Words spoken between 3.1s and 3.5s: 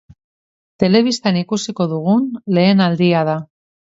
da.